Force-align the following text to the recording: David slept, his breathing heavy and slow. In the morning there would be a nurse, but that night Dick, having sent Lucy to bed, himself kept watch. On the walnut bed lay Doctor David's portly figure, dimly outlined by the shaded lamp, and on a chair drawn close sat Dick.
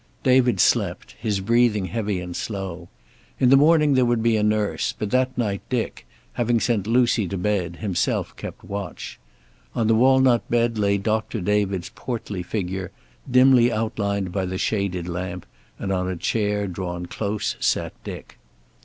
David 0.23 0.59
slept, 0.59 1.13
his 1.19 1.41
breathing 1.41 1.85
heavy 1.85 2.19
and 2.21 2.35
slow. 2.35 2.89
In 3.39 3.49
the 3.51 3.55
morning 3.55 3.93
there 3.93 4.03
would 4.03 4.23
be 4.23 4.35
a 4.35 4.41
nurse, 4.41 4.95
but 4.97 5.11
that 5.11 5.37
night 5.37 5.61
Dick, 5.69 6.07
having 6.33 6.59
sent 6.59 6.87
Lucy 6.87 7.27
to 7.27 7.37
bed, 7.37 7.75
himself 7.75 8.35
kept 8.35 8.63
watch. 8.63 9.19
On 9.75 9.85
the 9.85 9.93
walnut 9.93 10.49
bed 10.49 10.79
lay 10.79 10.97
Doctor 10.97 11.39
David's 11.39 11.91
portly 11.93 12.41
figure, 12.41 12.89
dimly 13.29 13.71
outlined 13.71 14.31
by 14.31 14.45
the 14.47 14.57
shaded 14.57 15.07
lamp, 15.07 15.45
and 15.77 15.91
on 15.91 16.09
a 16.09 16.15
chair 16.15 16.65
drawn 16.65 17.05
close 17.05 17.55
sat 17.59 17.93
Dick. 18.03 18.39